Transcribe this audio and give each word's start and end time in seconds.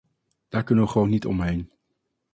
Daar 0.49 0.63
kunnen 0.63 0.83
we 0.85 0.89
gewoon 0.91 1.09
niet 1.09 1.25
omheen. 1.25 1.71